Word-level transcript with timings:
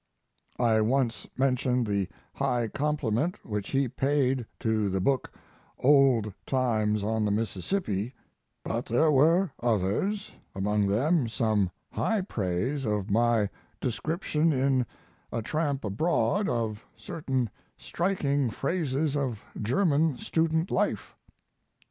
I 0.57 0.81
once 0.81 1.27
mentioned 1.37 1.85
the 1.85 2.07
high 2.33 2.67
compliment 2.69 3.35
which 3.45 3.69
he 3.69 3.87
paid 3.87 4.47
to 4.61 4.89
the 4.89 4.99
book 4.99 5.31
'Old 5.77 6.33
Times 6.47 7.03
on 7.03 7.23
the 7.23 7.29
Mississippi'; 7.29 8.15
but 8.63 8.85
there 8.87 9.11
were 9.11 9.51
others, 9.61 10.31
among 10.55 10.87
them 10.87 11.27
some 11.29 11.69
high 11.91 12.21
praise 12.21 12.83
of 12.83 13.11
my 13.11 13.47
description 13.79 14.51
in 14.51 14.87
'A 15.31 15.43
Tramp 15.43 15.85
Abroad' 15.85 16.49
of 16.49 16.83
certain 16.95 17.47
striking 17.77 18.49
phases 18.49 19.15
of 19.15 19.43
German 19.61 20.17
student 20.17 20.71
life. 20.71 21.15